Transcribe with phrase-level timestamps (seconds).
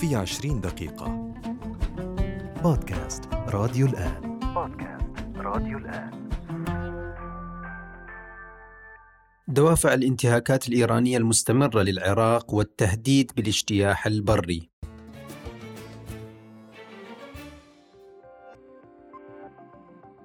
[0.00, 1.32] في عشرين دقيقة.
[2.62, 4.38] بودكاست راديو الآن.
[4.54, 6.30] بودكاست راديو الآن.
[9.48, 14.70] دوافع الانتهاكات الإيرانية المستمرة للعراق والتهديد بالاجتياح البري.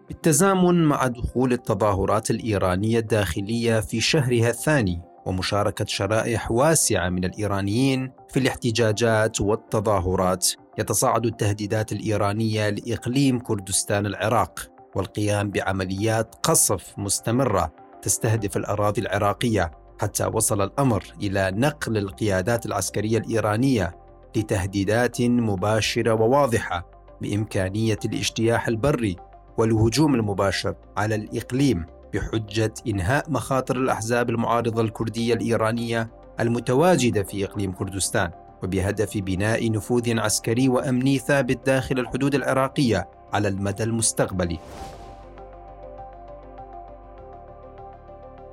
[0.07, 8.39] بالتزامن مع دخول التظاهرات الإيرانية الداخلية في شهرها الثاني ومشاركة شرائح واسعة من الإيرانيين في
[8.39, 10.47] الاحتجاجات والتظاهرات.
[10.77, 20.61] يتصاعد التهديدات الإيرانية لإقليم كردستان العراق والقيام بعمليات قصف مستمرة تستهدف الأراضي العراقية حتى وصل
[20.61, 23.95] الأمر إلى نقل القيادات العسكرية الإيرانية
[24.35, 26.89] لتهديدات مباشرة وواضحة
[27.21, 29.15] بإمكانية الاجتياح البري
[29.57, 31.85] والهجوم المباشر على الإقليم.
[32.15, 38.31] بحجة إنهاء مخاطر الأحزاب المعارضة الكردية الإيرانية المتواجدة في إقليم كردستان
[38.63, 44.59] وبهدف بناء نفوذ عسكري وأمني ثابت داخل الحدود العراقية على المدى المستقبلي.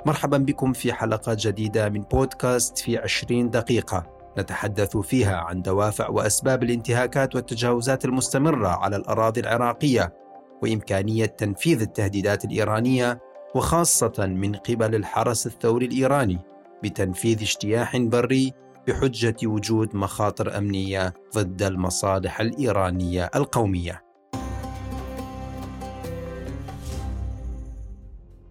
[0.06, 4.06] مرحبا بكم في حلقة جديدة من بودكاست في 20 دقيقة
[4.38, 10.12] نتحدث فيها عن دوافع وأسباب الانتهاكات والتجاوزات المستمرة على الأراضي العراقية
[10.62, 16.38] وإمكانية تنفيذ التهديدات الإيرانية وخاصة من قبل الحرس الثوري الإيراني
[16.82, 18.52] بتنفيذ اجتياح بري
[18.88, 24.02] بحجة وجود مخاطر أمنية ضد المصالح الإيرانية القومية.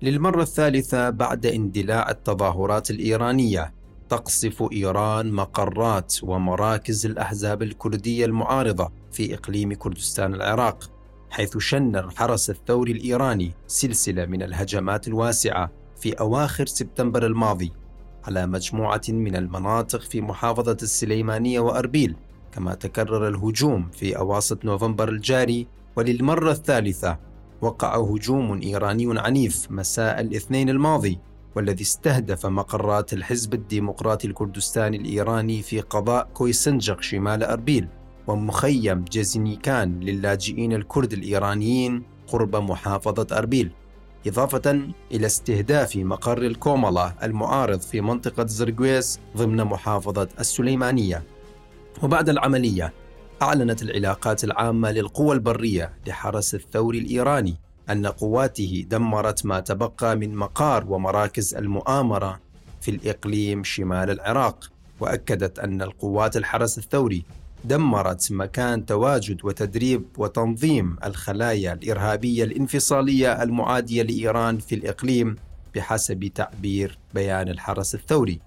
[0.01, 3.73] للمرة الثالثة بعد اندلاع التظاهرات الإيرانية
[4.09, 11.00] تقصف إيران مقرات ومراكز الأحزاب الكردية المعارضة في إقليم كردستان العراق
[11.31, 17.71] حيث شن الحرس الثوري الإيراني سلسلة من الهجمات الواسعة في أواخر سبتمبر الماضي
[18.23, 22.15] على مجموعة من المناطق في محافظة السليمانية وأربيل
[22.51, 27.17] كما تكرر الهجوم في أواسط نوفمبر الجاري وللمرة الثالثة.
[27.61, 31.19] وقع هجوم إيراني عنيف مساء الاثنين الماضي
[31.55, 37.87] والذي استهدف مقرات الحزب الديمقراطي الكردستاني الإيراني في قضاء كويسنجق شمال أربيل.
[38.27, 43.71] ومخيم جزينيكان للاجئين الكرد الإيرانيين قرب محافظة أربيل
[44.27, 51.23] إضافة إلى استهداف مقر الكوملا المعارض في منطقة زرقويس ضمن محافظة السليمانية.
[52.03, 52.93] وبعد العملية
[53.41, 57.55] أعلنت العلاقات العامة للقوى البرية لحرس الثوري الإيراني
[57.89, 62.39] أن قواته دمرت ما تبقى من مقار ومراكز المؤامرة
[62.81, 67.25] في الإقليم شمال العراق وأكدت أن القوات الحرس الثوري
[67.63, 75.35] دمرت مكان تواجد وتدريب وتنظيم الخلايا الإرهابية الانفصالية المعادية لإيران في الإقليم
[75.75, 78.39] بحسب تعبير بيان الحرس الثوري.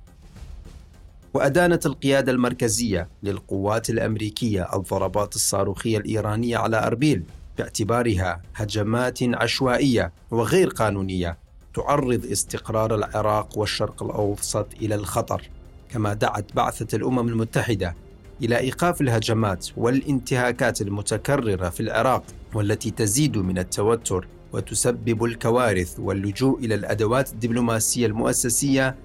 [1.34, 7.22] وأدانت القيادة المركزية للقوات الأمريكية الضربات الصاروخية الإيرانية على أربيل
[7.58, 11.38] باعتبارها هجمات عشوائية وغير قانونية
[11.75, 15.42] تعرض استقرار العراق والشرق الأوسط إلى الخطر.
[15.91, 17.94] كما دعت بعثة الأمم المتحدة
[18.43, 22.25] إلى إيقاف الهجمات والانتهاكات المتكررة في العراق
[22.55, 28.97] والتي تزيد من التوتر وتسبب الكوارث واللجوء إلى الأدوات الدبلوماسية المؤسسية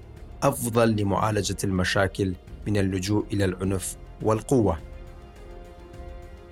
[0.42, 2.34] أفضل لمعالجة المشاكل
[2.66, 4.78] من اللجوء إلى العنف والقوة.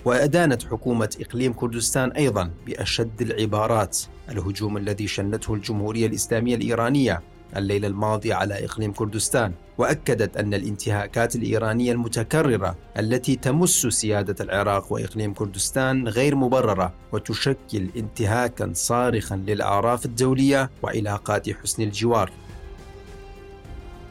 [0.05, 7.23] وأدانت حكومة إقليم كردستان أيضا بأشد العبارات الهجوم الذي شنته الجمهورية الإسلامية الإيرانية
[7.57, 15.35] الليلة الماضي على إقليم كردستان وأكدت أن الانتهاكات الإيرانية المتكررة التي تمس سيادة العراق وإقليم
[15.35, 22.31] كردستان غير مبررة وتشكل انتهاكا صارخا للأعراف الدولية وعلاقات حسن الجوار.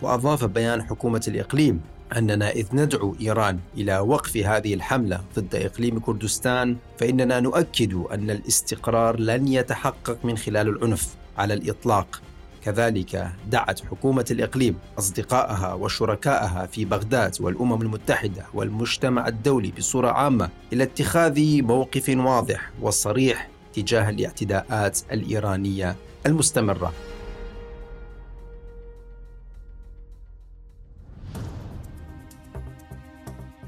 [0.02, 1.82] وأضاف بيان حكومة الإقليم
[2.18, 9.20] أننا إذ ندعو إيران إلى وقف هذه الحملة ضد إقليم كردستان فإننا نؤكد أن الاستقرار
[9.20, 12.22] لن يتحقق من خلال العنف على الإطلاق.
[12.64, 20.84] كذلك دعت حكومة الإقليم أصدقائها وشركائها في بغداد والأمم المتحدة والمجتمع الدولي بصورة عامة إلى
[20.84, 25.96] اتخاذ موقف واضح وصريح تجاه الاعتداءات الإيرانية
[26.26, 26.94] المستمرة.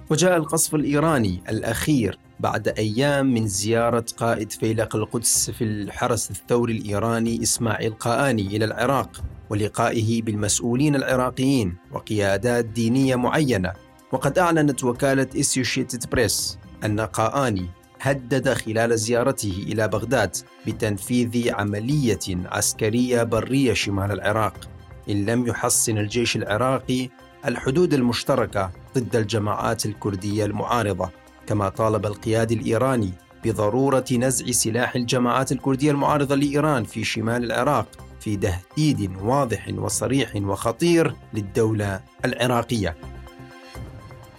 [0.10, 7.44] وجاء القصف الإيراني الأخير بعد أيام من زيارة قائد فيلق القدس في الحرس الثوري الإيراني
[7.44, 13.74] إسماعيل قاآني إلى العراق ولقائه بالمسؤولين العراقيين وقيادات دينية معينة.
[14.12, 17.66] وقد أعلنت وكالة إسيوشيتد بريس أن قاآني
[18.02, 20.36] هدد خلال زيارته إلى بغداد
[20.68, 24.70] بتنفيذ عملية عسكرية برية شمال العراق.
[25.10, 27.10] إن لم يحصن الجيش العراقي
[27.46, 31.10] الحدود المشتركة ضد الجماعات الكردية المعارضة.
[31.50, 33.12] كما طالب القيادي الإيراني
[33.44, 37.88] بضرورة نزع سلاح الجماعات الكردية المعارضة لإيران في شمال العراق
[38.20, 42.96] في تهديد واضح وصريح وخطير للدولة العراقية.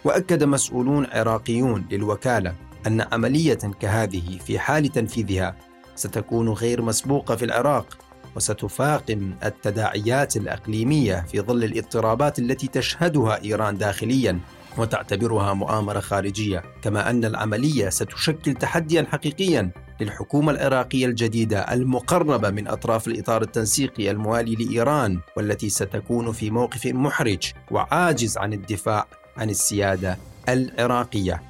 [0.04, 2.54] وأكد مسؤولون عراقيون للوكالة
[2.86, 5.56] أن عملية كهذه في حال تنفيذها
[5.94, 7.98] ستكون غير مسبوقة في العراق
[8.36, 14.40] وستفاقم التداعيات الأقليمية في ظل الاضطرابات التي تشهدها إيران داخلياً
[14.78, 19.70] وتعتبرها مؤامرة خارجية كما أن العملية ستشكل تحديا حقيقيا
[20.00, 27.52] للحكومة العراقية الجديدة المقربة من أطراف الإطار التنسيقي الموالي لإيران والتي ستكون في موقف محرج
[27.70, 29.06] وعاجز عن الدفاع
[29.37, 30.19] عن السيادة
[30.49, 31.43] العراقية.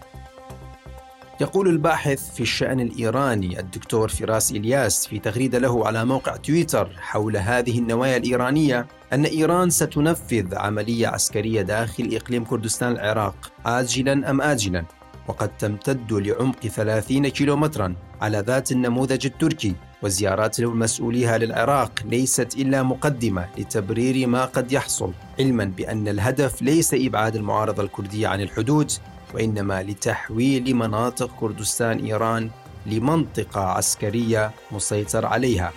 [1.41, 7.37] يقول الباحث في الشأن الإيراني الدكتور فراس إلياس في تغريدة له على موقع تويتر حول
[7.37, 14.85] هذه النوايا الإيرانية أن إيران ستنفذ عملية عسكرية داخل إقليم كردستان العراق آجلا أم آجلا؟
[15.29, 23.49] وقد تمتد لعمق 30 كيلومترا على ذات النموذج التركي وزيارات مسؤوليها للعراق ليست إلا مقدمة
[23.59, 28.93] لتبرير ما قد يحصل علما بأن الهدف ليس إبعاد المعارضة الكردية عن الحدود
[29.35, 32.51] وإنما لتحويل مناطق كردستان إيران
[32.87, 35.73] لمنطقة عسكرية مسيطر عليها.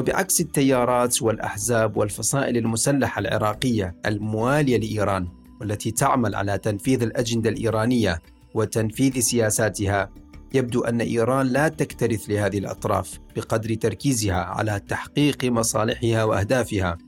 [0.00, 5.28] وبعكس التيارات والأحزاب والفصائل المسلحة العراقية الموالية لإيران
[5.60, 8.22] والتي تعمل على تنفيذ الأجندة الإيرانية
[8.54, 10.10] وتنفيذ سياساتها
[10.54, 16.98] يبدو أن إيران لا تكترث لهذه الأطراف بقدر تركيزها على تحقيق مصالحها وأهدافها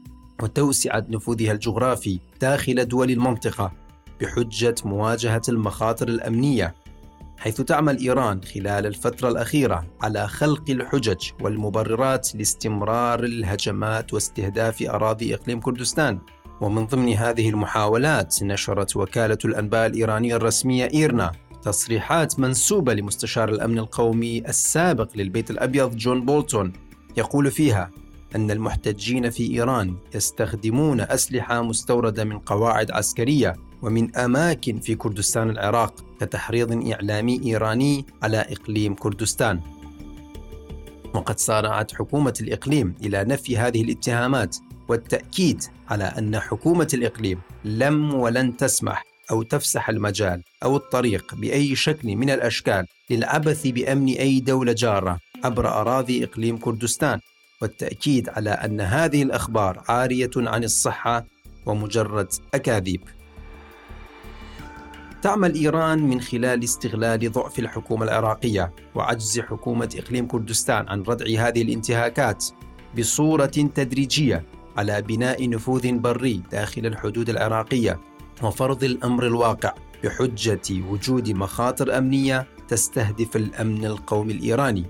[0.43, 3.73] وتوسعة نفوذها الجغرافي داخل دول المنطقة
[4.21, 6.75] بحجة مواجهة المخاطر الأمنية
[7.43, 15.61] حيث تعمل إيران خلال الفترة الأخيرة على خلق الحجج والمبررات لاستمرار الهجمات واستهداف أراضي إقليم
[15.61, 16.19] كردستان.
[16.61, 24.39] ومن ضمن هذه المحاولات نشرت وكالة الأنباء الإيرانية الرسمية إيرنا تصريحات منسوبة لمستشار الأمن القومي
[24.39, 26.73] السابق للبيت الأبيض جون بولتون.
[27.17, 27.91] يقول فيها
[28.37, 36.12] أن المحتجين في إيران يستخدمون أسلحة مستوردة من قواعد عسكرية ومن أماكن في كردستان العراق.
[36.23, 39.61] كتحريض إعلامي إيراني على إقليم كردستان.
[41.15, 44.57] وقد سارعت حكومة الإقليم إلى نفي هذه الاتهامات
[44.89, 52.17] والتأكيد على أن حكومة الإقليم لم ولن تسمح أو تفسح المجال أو الطريق بأي شكل
[52.17, 57.21] من الأشكال للعبث بأمن أي دولة جارة عبر أراضي إقليم كردستان
[57.63, 61.25] والتأكيد على أن هذه الأخبار عارية عن الصحة
[61.67, 63.01] ومجرد أكاذيب.
[65.23, 71.63] تعمل إيران من خلال استغلال ضعف الحكومة العراقية وعجز حكومة إقليم كردستان عن ردع هذه
[71.63, 72.45] الانتهاكات
[72.99, 74.45] بصورة تدريجية
[74.77, 78.01] على بناء نفوذ بري داخل الحدود العراقية
[78.43, 79.75] وفرض الأمر الواقع
[80.05, 84.85] بحجة وجود مخاطر أمنية تستهدف الأمن القومي الإيراني.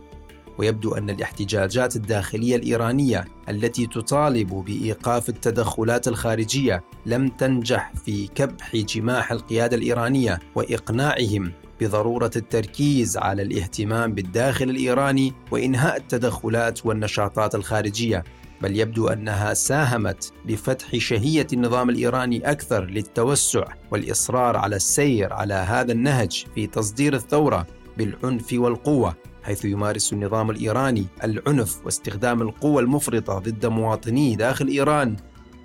[0.62, 9.32] ويبدو أن الاحتجاجات الداخلية الإيرانية التي تطالب بإيقاف التدخلات الخارجية لم تنجح في كبح جماح
[9.32, 18.24] القيادة الإيرانية وإقناعهم بضرورة التركيز على الاهتمام بالداخل الإيراني وإنهاء التدخلات والنشاطات الخارجية.
[18.60, 25.92] بل يبدو أنها ساهمت بفتح شهية النظام الإيراني أكثر للتوسع والإصرار على السير على هذا
[25.92, 27.66] النهج في تصدير الثورة
[27.98, 29.31] بالعنف والقوة.
[29.42, 35.16] حيث يمارس النظام الإيراني العنف واستخدام القوة المفرطة ضد مواطنيه داخل إيران،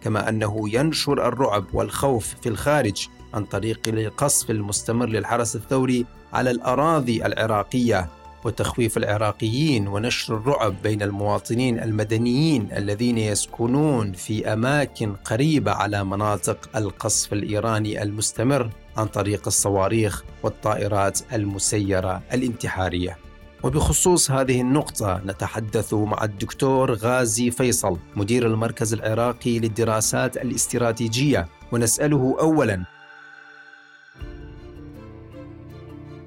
[0.01, 7.25] كما أنه ينشر الرعب والخوف في الخارج عن طريق القصف المستمر للحرس الثوري على الأراضي
[7.25, 8.09] العراقية
[8.43, 17.33] وتخويف العراقيين ونشر الرعب بين المواطنين المدنيين الذين يسكنون في أماكن قريبة على مناطق القصف
[17.33, 23.26] الإيراني المستمر عن طريق الصواريخ والطائرات المسيرة الانتحارية.
[23.63, 32.85] وبخصوص هذه النقطة نتحدث مع الدكتور غازي فيصل مدير المركز العراقي للدراسات الاستراتيجية ونسأله أولا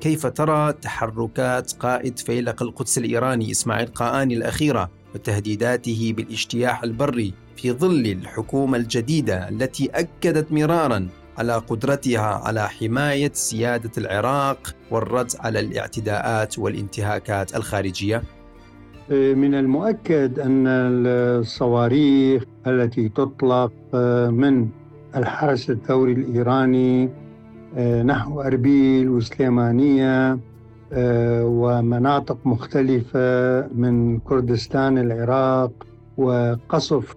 [0.00, 8.06] كيف ترى تحركات قائد فيلق القدس الإيراني إسماعيل قاآني الأخيرة وتهديداته بالاجتياح البري في ظل
[8.06, 11.08] الحكومة الجديدة التي أكدت مرارا؟
[11.38, 18.22] على قدرتها على حماية سيادة العراق والرد على الاعتداءات والانتهاكات الخارجية؟
[19.10, 23.72] من المؤكد أن الصواريخ التي تطلق
[24.30, 24.68] من
[25.16, 27.10] الحرس الثوري الإيراني
[28.04, 30.38] نحو أربيل وسليمانية
[31.42, 35.72] ومناطق مختلفة من كردستان العراق
[36.16, 37.14] وقصف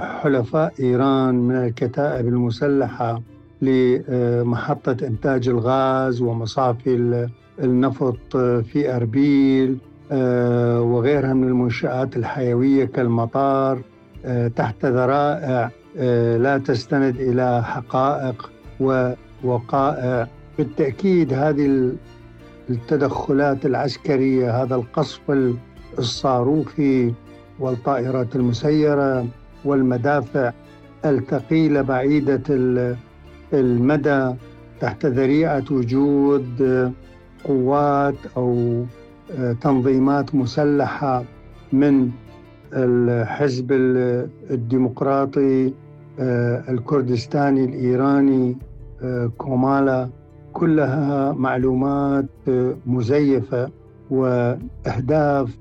[0.00, 3.22] حلفاء إيران من الكتائب المسلحة
[3.62, 7.28] لمحطة إنتاج الغاز ومصافي
[7.62, 9.78] النفط في أربيل
[10.92, 13.80] وغيرها من المنشآت الحيوية كالمطار
[14.56, 15.70] تحت ذرائع
[16.36, 18.50] لا تستند إلى حقائق
[18.80, 20.28] ووقائع
[20.58, 21.92] بالتأكيد هذه
[22.70, 25.20] التدخلات العسكرية هذا القصف
[25.98, 27.12] الصاروخي
[27.60, 29.26] والطائرات المسيرة
[29.64, 30.52] والمدافع
[31.04, 32.42] الثقيلة بعيدة
[33.54, 34.34] المدى
[34.80, 36.62] تحت ذريعة وجود
[37.44, 38.84] قوات أو
[39.60, 41.24] تنظيمات مسلحة
[41.72, 42.10] من
[42.72, 43.72] الحزب
[44.50, 45.72] الديمقراطي
[46.68, 48.56] الكردستاني الإيراني
[49.38, 50.08] كومالا.
[50.52, 52.24] كلها معلومات
[52.86, 53.70] مزيفة
[54.10, 55.58] وأهداف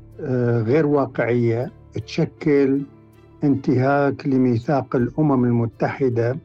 [0.67, 1.71] غير واقعية
[2.05, 2.81] تشكل
[3.43, 6.37] انتهاك لميثاق الأمم المتحدة.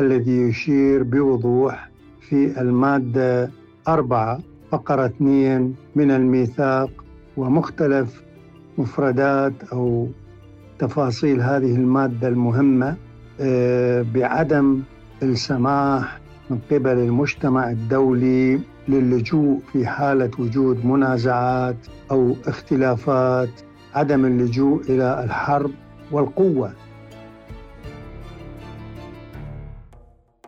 [0.00, 1.90] الذي يشير بوضوح
[2.20, 3.50] في المادة
[3.88, 4.40] أربعة
[4.70, 6.90] فقرة اثنين من الميثاق
[7.36, 8.22] ومختلف
[8.78, 10.08] مفردات أو
[10.78, 12.96] تفاصيل هذه المادة المهمة
[13.40, 14.82] آه، بعدم
[15.22, 21.76] السماح من قبل المجتمع الدولي للجوء في حالة وجود منازعات
[22.10, 23.48] أو اختلافات
[23.94, 25.70] عدم اللجوء إلى الحرب
[26.12, 26.72] والقوة.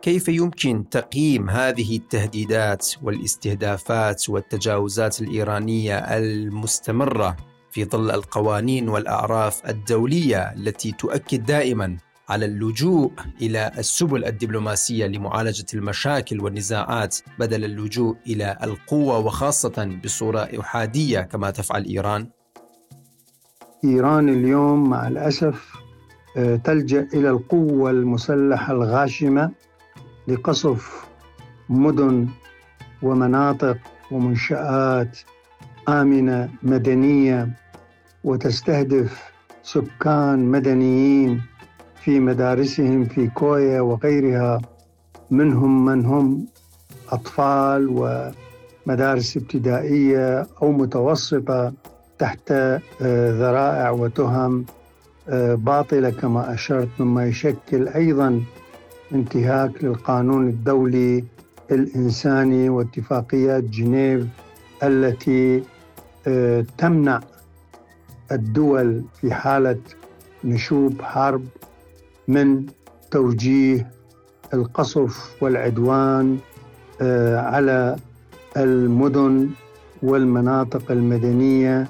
[0.01, 7.35] كيف يمكن تقييم هذه التهديدات والاستهدافات والتجاوزات الإيرانية المستمرة
[7.71, 11.97] في ظل القوانين والأعراف الدولية التي تؤكد دائما
[12.29, 21.19] على اللجوء إلى السبل الدبلوماسية لمعالجة المشاكل والنزاعات بدل اللجوء إلى القوة وخاصة بصورة إحادية
[21.19, 22.27] كما تفعل إيران؟
[23.83, 25.71] إيران اليوم مع الأسف
[26.37, 29.51] آه، تلجأ إلى القوة المسلحة الغاشمة
[30.27, 31.05] لقصف
[31.69, 32.27] مدن
[33.01, 33.77] ومناطق
[34.11, 35.17] ومنشآت
[35.89, 37.49] آمنة مدنية
[38.23, 39.31] وتستهدف
[39.63, 41.41] سكان مدنيين
[42.03, 44.61] في مدارسهم في كويا وغيرها
[45.31, 46.45] منهم من هم
[47.09, 47.87] أطفال
[48.87, 51.73] ومدارس ابتدائية أو متوسطة
[52.19, 52.81] تحت آه،
[53.31, 54.65] ذرائع وتهم
[55.29, 58.41] آه، باطلة كما أشرت مما يشكل أيضا
[59.13, 61.23] انتهاك للقانون الدولي
[61.71, 64.25] الإنساني واتفاقيات جنيف
[64.83, 65.63] التي
[66.27, 67.19] آه، تمنع
[68.31, 69.79] الدول في حالة
[70.43, 71.45] نشوب حرب
[72.27, 72.65] من
[73.11, 73.91] توجيه
[74.53, 76.37] القصف والعدوان
[77.01, 77.95] آه، على
[78.57, 79.49] المدن
[80.03, 81.87] والمناطق المدنية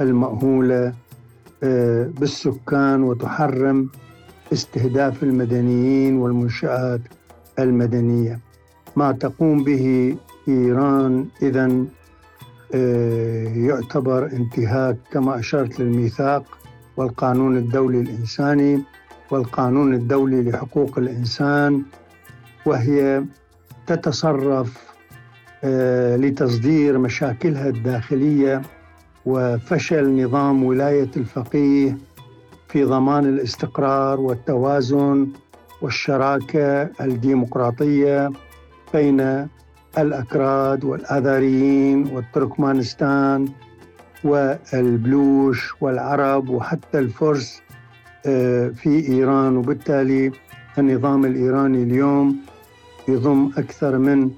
[0.00, 0.94] المأهولة
[1.62, 3.88] آه، بالسكان وتحرم
[4.52, 7.00] استهداف المدنيين والمنشآت
[7.58, 8.38] المدنية.
[8.96, 10.16] ما تقوم به
[10.48, 11.84] إيران اذا
[12.74, 16.58] آه، يعتبر انتهاك كما أشرت للميثاق
[16.96, 18.82] والقانون الدولي الإنساني
[19.30, 21.82] والقانون الدولي لحقوق الإنسان
[22.66, 23.24] وهي
[23.86, 24.90] تتصرف
[25.64, 28.62] آه، لتصدير مشاكلها الداخلية
[29.26, 31.96] وفشل نظام ولاية الفقيه
[32.72, 35.28] في ضمان الاستقرار والتوازن
[35.82, 38.30] والشراكة الديمقراطية
[38.94, 39.48] بين
[39.98, 43.48] الأكراد والاذاريين والتركمانستان
[44.24, 47.62] والبلوش والعرب وحتى الفرس
[48.26, 49.56] آه، في إيران.
[49.56, 50.32] وبالتالي
[50.78, 52.36] النظام الإيراني اليوم
[53.08, 54.30] يضم أكثر من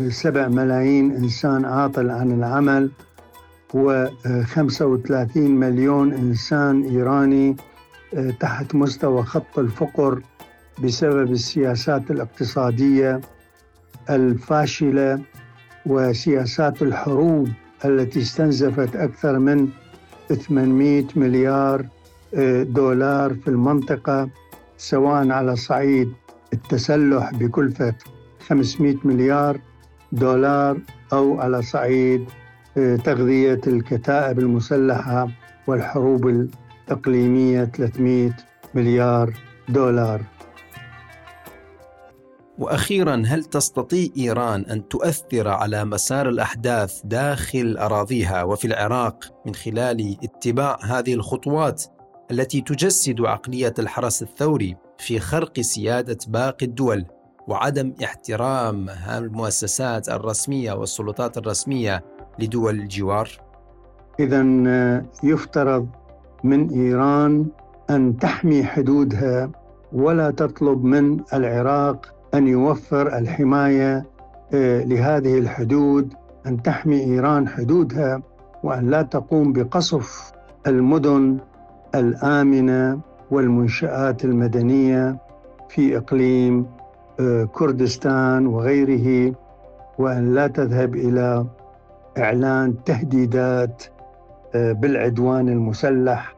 [0.00, 2.90] آه، سبع ملايين إنسان عاطل عن العمل.
[3.74, 7.56] و35 مليون إنسان إيراني
[8.14, 10.22] آه، تحت مستوى خط الفقر
[10.82, 13.20] بسبب السياسات الاقتصادية
[14.10, 15.20] الفاشلة
[15.86, 17.48] وسياسات الحروب
[17.84, 19.68] التي استنزفت أكثر من
[20.48, 21.86] 800 مليار
[22.62, 24.28] دولار في المنطقة
[24.76, 26.12] سواء على صعيد
[26.52, 27.94] التسلح بكلفة
[28.48, 29.60] 500 مليار
[30.12, 30.78] دولار
[31.12, 32.45] أو على صعيد آه،
[32.76, 35.28] تغذية الكتائب المسلحة
[35.66, 36.48] والحروب
[36.88, 38.32] الإقليمية 300
[38.74, 39.32] مليار
[39.68, 40.20] دولار.
[42.58, 50.16] وأخيرا هل تستطيع إيران أن تؤثر على مسار الأحداث داخل أراضيها وفي العراق من خلال
[50.24, 51.84] اتباع هذه الخطوات
[52.30, 57.04] التي تجسد عقلية الحرس الثوري في خرق سيادة باقي الدول
[57.48, 63.28] وعدم احترام المؤسسات الرسمية والسلطات الرسمية لدول الجوار؟
[64.20, 64.42] اذا
[65.22, 65.88] يفترض
[66.44, 67.46] من إيران
[67.90, 69.50] أن تحمي حدودها
[69.92, 74.06] ولا تطلب من العراق أن يوفر الحماية
[74.54, 76.14] آه، لهذه الحدود
[76.46, 78.22] أن تحمي إيران حدودها
[78.62, 80.32] وأن لا تقوم بقصف
[80.66, 81.38] المدن
[81.94, 83.00] الآمنة
[83.30, 85.18] والمنشآت المدنية
[85.68, 86.66] في إقليم
[87.20, 89.34] آه، كردستان وغيره
[89.98, 91.46] وأن لا تذهب إلى
[92.18, 93.82] إعلان تهديدات
[94.54, 96.36] آه، بالعدوان المسلح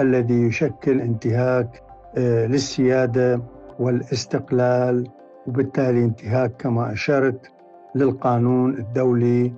[0.00, 1.82] الذي يشكل انتهاك
[2.18, 3.42] آه، للسيادة
[3.78, 5.08] والاستقلال
[5.46, 7.50] وبالتالي انتهاك كما أشرت
[7.94, 9.52] للقانون الدولي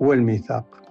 [0.00, 0.83] والميثاق.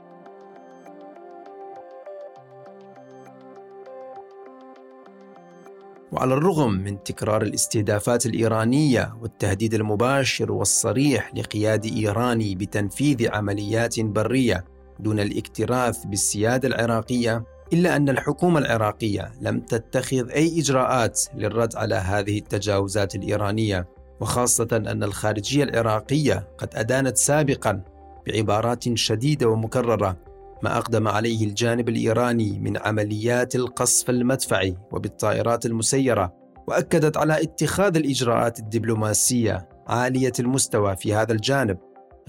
[6.13, 14.65] وعلى الرغم من تكرار الاستهدافات الإيرانية والتهديد المباشر والصريح لقياد إيراني بتنفيذ عمليات برية
[14.99, 17.43] دون الاكتراث بالسيادة العراقية
[17.73, 23.87] إلا أن الحكومة العراقية لم تتخذ أي إجراءات للرد على هذه التجاوزات الإيرانية
[24.21, 27.81] وخاصة أن الخارجية العراقية قد أدانت سابقا
[28.27, 30.17] بعبارات شديدة ومكررة
[30.63, 36.33] ما أقدم عليه الجانب الإيراني من عمليات القصف المدفعي وبالطائرات المسيرة
[36.67, 41.77] وأكدت على اتخاذ الإجراءات الدبلوماسية عالية المستوى في هذا الجانب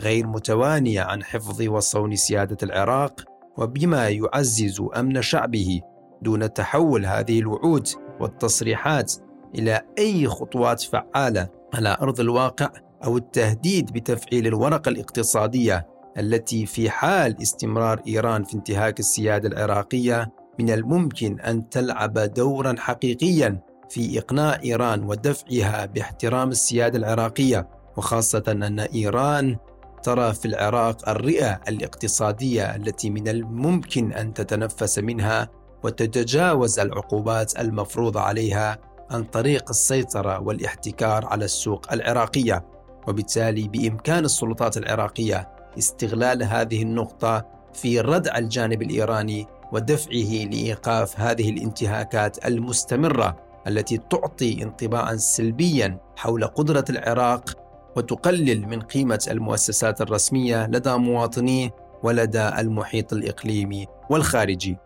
[0.00, 3.24] غير متوانية عن حفظ وصون سيادة العراق
[3.58, 5.80] وبما يعزز أمن شعبه
[6.22, 7.88] دون تحول هذه الوعود
[8.20, 9.12] والتصريحات
[9.54, 12.70] إلى أي خطوات فعالة على أرض الواقع
[13.04, 20.70] أو التهديد بتفعيل الورقة الاقتصادية التي في حال استمرار إيران في انتهاك السيادة العراقية من
[20.70, 29.56] الممكن أن تلعب دورا حقيقيا في إقناع إيران ودفعها باحترام السيادة العراقية وخاصة أن إيران
[30.02, 35.48] ترى في العراق الرئة الاقتصادية التي من الممكن أن تتنفس منها
[35.84, 38.78] وتتجاوز العقوبات المفروضه عليها
[39.10, 42.64] عن طريق السيطرة والاحتكار على السوق العراقية.
[43.08, 52.46] وبالتالي بإمكان السلطات العراقية استغلال هذه النقطة في ردع الجانب الإيراني ودفعه لإيقاف هذه الانتهاكات
[52.46, 57.58] المستمرة التي تعطي انطباعا سلبيا حول قدرة العراق
[57.96, 64.76] وتقلل من قيمة المؤسسات الرسمية لدى مواطنيه ولدى المحيط الإقليمي والخارجي.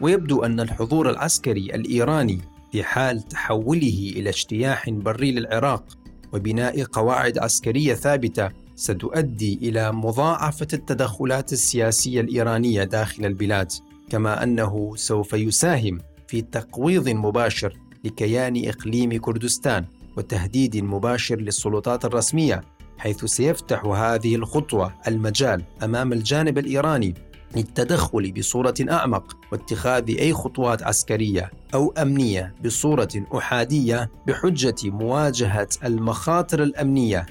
[0.00, 2.40] ويبدو أن الحضور العسكري الإيراني
[2.72, 5.84] في حال تحوله إلى اجتياح بري للعراق
[6.32, 13.72] وبناء قواعد عسكرية ثابتة ستؤدي إلى مضاعفة التدخلات السياسية الإيرانية داخل البلاد
[14.10, 19.84] كما أنه سوف يساهم في تقويض مباشر لكيان إقليم كردستان
[20.16, 22.60] وتهديد مباشر للسلطات الرسمية
[22.98, 27.14] حيث سيفتح هذه الخطوة المجال أمام الجانب الإيراني
[27.56, 37.26] للتدخل بصورة أعمق واتخاذ أي خطوات عسكرية أو أمنية بصورة أحادية بحجة مواجهة المخاطر الأمنية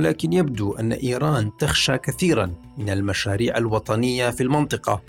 [0.00, 5.02] ولكن يبدو أن إيران تخشى كثيرا من المشاريع الوطنية في المنطقة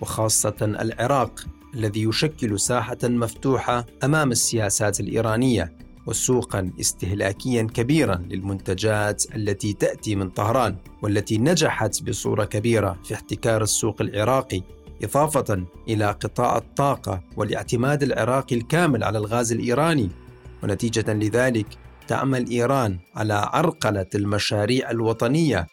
[0.00, 5.72] وخاصة العراق الذي يشكل ساحة مفتوحة أمام السياسات الإيرانية
[6.06, 13.96] وسوقا استهلاكيا كبيرا للمنتجات التي تأتي من طهران والتي نجحت بصورة كبيرة في احتكار السوق
[14.00, 14.62] العراقي
[15.02, 20.08] إضافة إلى قطاع الطاقة والاعتماد العراقي الكامل على الغاز الإيراني.
[20.62, 21.66] ونتيجة لذلك
[22.08, 25.66] تعمل إيران على عرقلة المشاريع الوطنية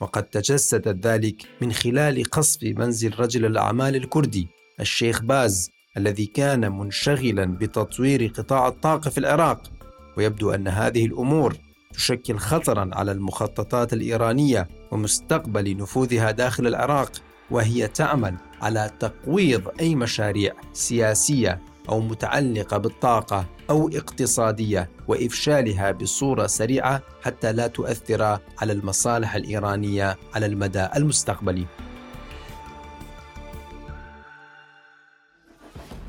[0.00, 4.48] وقد تجسد ذلك من خلال قصف منزل رجل الأعمال الكردي
[4.80, 9.62] الشيخ باز الذي كان منشغلا بتطوير قطاع الطاقة في العراق.
[10.16, 11.56] ويبدو أن هذه الأمور
[11.92, 17.12] تشكل خطرا على المخططات الإيرانية ومستقبل نفوذها داخل العراق
[17.50, 24.90] وهي تعمل على تقويض أي مشاريع سياسية أو متعلقة بالطاقة أو اقتصادية.
[25.08, 31.66] وإفشالها بصورة سريعة حتى لا تؤثر على المصالح الإيرانية على المدى المستقبلي.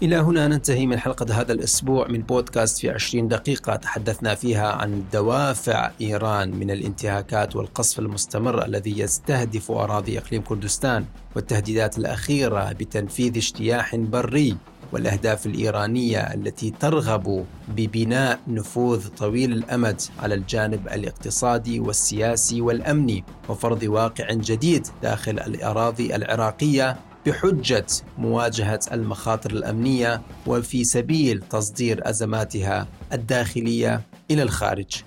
[0.02, 3.76] إلى هنا ننتهي من حلقة هذا الأسبوع من بودكاست في 20 دقيقة.
[3.76, 11.98] تحدثنا فيها عن دوافع إيران من الانتهاكات والقصف المستمر الذي يستهدف أراضي إقليم كردستان والتهديدات
[11.98, 14.58] الأخيرة بتنفيذ اجتياح بري
[14.92, 24.34] والأهداف الإيرانية التي ترغب ببناء نفوذ طويل الأمد على الجانب الاقتصادي والسياسي والأمني وفرض واقع
[24.34, 27.86] جديد داخل الأراضي العراقية بحجة
[28.18, 34.02] مواجهة المخاطر الأمنية وفي سبيل تصدير أزماتها الداخلية
[34.32, 35.04] إلى الخارج.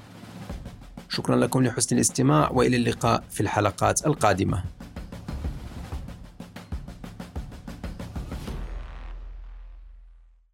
[1.09, 4.65] شكرا لكم لحسن الاستماع وإلى اللقاء في الحلقات القادمة.